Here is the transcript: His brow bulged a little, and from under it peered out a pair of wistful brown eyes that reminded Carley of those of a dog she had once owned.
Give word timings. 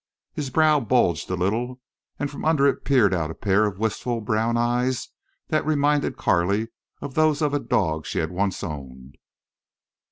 His 0.33 0.49
brow 0.49 0.79
bulged 0.79 1.29
a 1.29 1.35
little, 1.35 1.79
and 2.17 2.31
from 2.31 2.43
under 2.43 2.65
it 2.65 2.83
peered 2.83 3.13
out 3.13 3.29
a 3.29 3.35
pair 3.35 3.67
of 3.67 3.77
wistful 3.77 4.19
brown 4.19 4.57
eyes 4.57 5.09
that 5.49 5.63
reminded 5.63 6.17
Carley 6.17 6.69
of 7.01 7.13
those 7.13 7.39
of 7.39 7.53
a 7.53 7.59
dog 7.59 8.07
she 8.07 8.17
had 8.17 8.31
once 8.31 8.63
owned. 8.63 9.17